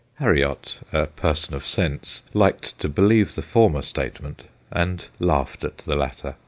[0.15, 5.95] Harriot, a person of sense, liked to believe the former statement, and laughed at the
[5.95, 6.37] latter.